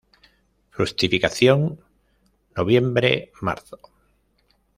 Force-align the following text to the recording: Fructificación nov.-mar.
Fructificación 0.75 1.59
nov.-mar. 2.55 3.59